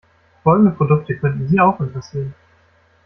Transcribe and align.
Folgende 0.41 0.71
Produkte 0.71 1.15
könnten 1.17 1.47
Sie 1.47 1.59
auch 1.59 1.79
interessieren. 1.79 2.33